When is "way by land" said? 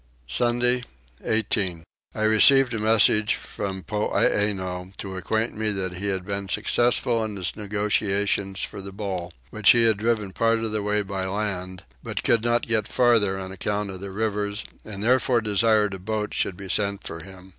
10.81-11.83